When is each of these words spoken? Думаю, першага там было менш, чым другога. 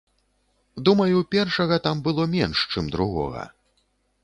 Думаю, 0.89 1.17
першага 1.35 1.79
там 1.89 2.01
было 2.09 2.27
менш, 2.35 2.65
чым 2.75 2.91
другога. 2.99 3.47